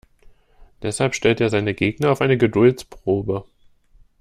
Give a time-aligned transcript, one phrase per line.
[0.81, 3.45] Deshalb stellt er seinen Gegner auf eine Geduldsprobe.